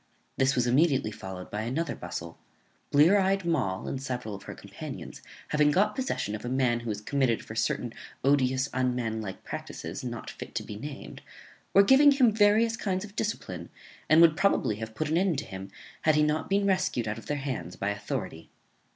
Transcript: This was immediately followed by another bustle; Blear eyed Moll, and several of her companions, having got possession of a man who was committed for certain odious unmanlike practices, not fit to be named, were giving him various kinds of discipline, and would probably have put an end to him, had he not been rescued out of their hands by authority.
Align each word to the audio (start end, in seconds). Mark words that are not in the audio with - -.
This 0.35 0.55
was 0.55 0.65
immediately 0.65 1.11
followed 1.11 1.51
by 1.51 1.61
another 1.61 1.93
bustle; 1.95 2.39
Blear 2.89 3.19
eyed 3.19 3.45
Moll, 3.45 3.87
and 3.87 4.01
several 4.01 4.33
of 4.33 4.41
her 4.45 4.55
companions, 4.55 5.21
having 5.49 5.69
got 5.69 5.93
possession 5.93 6.33
of 6.33 6.43
a 6.43 6.49
man 6.49 6.79
who 6.79 6.89
was 6.89 7.01
committed 7.01 7.45
for 7.45 7.53
certain 7.53 7.93
odious 8.23 8.67
unmanlike 8.73 9.43
practices, 9.43 10.03
not 10.03 10.27
fit 10.31 10.55
to 10.55 10.63
be 10.63 10.75
named, 10.75 11.21
were 11.71 11.83
giving 11.83 12.13
him 12.13 12.31
various 12.33 12.75
kinds 12.75 13.05
of 13.05 13.15
discipline, 13.15 13.69
and 14.09 14.21
would 14.21 14.35
probably 14.35 14.77
have 14.77 14.95
put 14.95 15.07
an 15.09 15.19
end 15.19 15.37
to 15.37 15.45
him, 15.45 15.69
had 16.01 16.15
he 16.15 16.23
not 16.23 16.49
been 16.49 16.65
rescued 16.65 17.07
out 17.07 17.19
of 17.19 17.27
their 17.27 17.37
hands 17.37 17.75
by 17.75 17.91
authority. 17.91 18.49